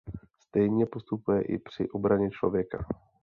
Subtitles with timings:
[0.39, 2.85] Stejně postupuje i při obraně člověka.